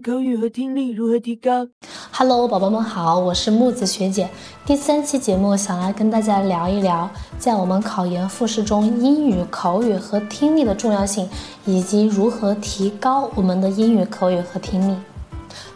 [0.00, 1.66] 口语和听力如何提高
[2.12, 4.28] ？Hello，宝宝们好，我是木子学姐。
[4.64, 11.28] 第三期节目想来跟大家聊一聊，在我们考研复试中，英语口语和听力的重要性，
[11.64, 14.96] 以及如何提高我们的英语口语和听力。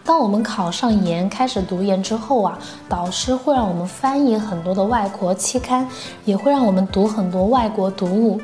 [0.04, 2.58] 当我们考上研，开始读研之后啊，
[2.88, 5.88] 导师会让我们翻译很多的外国期刊，
[6.24, 8.40] 也会让我们读很多外国读物。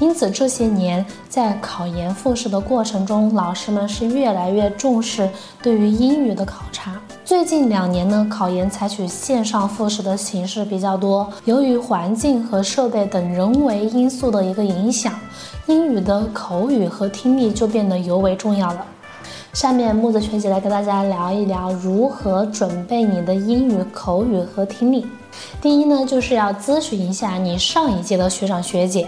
[0.00, 5.28] 因此，这些年在考研复试的过程中，老师们是越来越重视
[5.62, 7.00] 对于英语的考察。
[7.24, 11.32] 最近两年呢，考研采取线上复试的形式比较多。
[11.44, 15.14] 由于环境和设备等人为因素的一个影响，
[15.66, 18.84] 英语的口语和听力就变得尤为重要了。
[19.52, 25.06] 下面木子学姐来跟大家聊一聊如何准备你的英语口语和听力。
[25.62, 29.06] 第一呢，就是要咨询一下你上一届的学长学姐。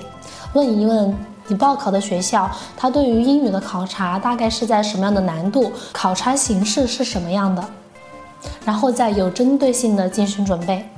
[0.56, 1.14] 问一问
[1.48, 5.70] 你报考的学校，它对于英语的考察大概是在什么样的难度？
[5.92, 7.62] 考察形式是什么样的？
[8.64, 10.88] 然后再有针对性的进行准备。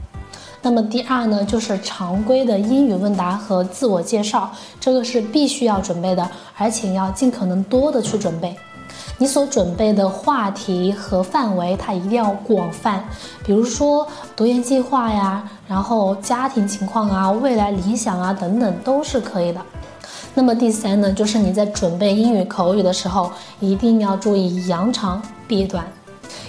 [0.63, 8.57] 那么第二呢，就是常规的英语问答和自我介绍，这个是必须要准备的，而且要尽可能多的去准备。
[9.19, 13.05] 你所准备的话题和范围，它一定要广泛，
[13.45, 19.61] 比如说读研计划呀，然后家庭情况啊，未来理想啊等等都是可以的。
[20.35, 25.85] 那么第三呢，就是你在准备英语口语的时候，一定要注意扬长避短。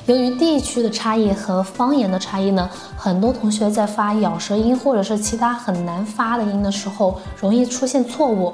[0.05, 8.53] 由于地区的差异和方言的差异呢，很多同学在发咬舌音或者是其他很难发的音的时候，容易出现错误。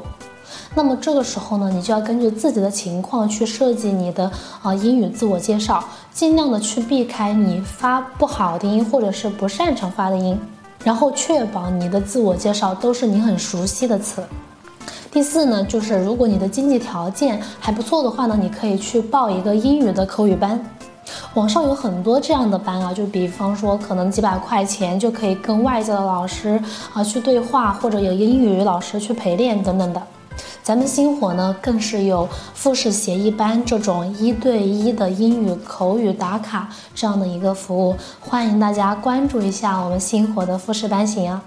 [0.73, 4.29] 那么这个时候呢，你就要根据自己的情况去设计你的
[4.61, 10.37] 啊英语自我介绍，尽量的去避开你发不好的音或者是不擅长发的音，
[10.83, 14.23] 然后确保你的自我介绍都是你很熟悉的词。
[15.11, 20.59] 第四呢，就是如果你的经济条件还不错的话呢，你可以去报一个英语的口语班，
[21.35, 26.61] 网上有很多这样的班啊，就比方说可能几百块钱就可以跟外教的老师
[26.93, 30.01] 啊去对话，或者有英语老师去陪练等等的。
[30.63, 41.41] 咱们星火呢，更是有复试协议班这种一对一的英语口语打卡这样的一个服务，欢迎大家关注一下我们星火的复试班型啊。